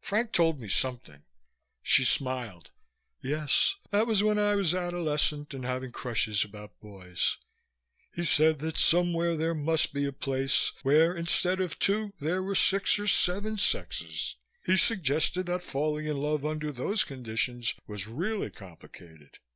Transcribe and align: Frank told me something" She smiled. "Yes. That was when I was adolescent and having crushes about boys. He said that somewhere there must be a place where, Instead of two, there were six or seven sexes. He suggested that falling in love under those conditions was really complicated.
Frank 0.00 0.30
told 0.30 0.60
me 0.60 0.68
something" 0.68 1.24
She 1.82 2.04
smiled. 2.04 2.70
"Yes. 3.20 3.74
That 3.90 4.06
was 4.06 4.22
when 4.22 4.38
I 4.38 4.54
was 4.54 4.72
adolescent 4.72 5.52
and 5.52 5.64
having 5.64 5.90
crushes 5.90 6.44
about 6.44 6.78
boys. 6.78 7.38
He 8.14 8.22
said 8.22 8.60
that 8.60 8.78
somewhere 8.78 9.36
there 9.36 9.52
must 9.52 9.92
be 9.92 10.04
a 10.06 10.12
place 10.12 10.70
where, 10.84 11.12
Instead 11.12 11.60
of 11.60 11.80
two, 11.80 12.12
there 12.20 12.40
were 12.40 12.54
six 12.54 13.00
or 13.00 13.08
seven 13.08 13.58
sexes. 13.58 14.36
He 14.64 14.76
suggested 14.76 15.46
that 15.46 15.60
falling 15.64 16.06
in 16.06 16.18
love 16.18 16.46
under 16.46 16.70
those 16.70 17.02
conditions 17.02 17.74
was 17.88 18.06
really 18.06 18.50
complicated. 18.50 19.38